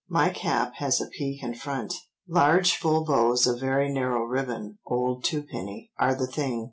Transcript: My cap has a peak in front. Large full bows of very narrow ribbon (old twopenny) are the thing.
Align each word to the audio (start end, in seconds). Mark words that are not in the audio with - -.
My 0.09 0.31
cap 0.31 0.73
has 0.77 0.99
a 0.99 1.05
peak 1.05 1.43
in 1.43 1.53
front. 1.53 1.93
Large 2.27 2.75
full 2.77 3.05
bows 3.05 3.45
of 3.45 3.59
very 3.59 3.87
narrow 3.93 4.23
ribbon 4.23 4.79
(old 4.83 5.23
twopenny) 5.23 5.91
are 5.99 6.15
the 6.15 6.25
thing. 6.25 6.59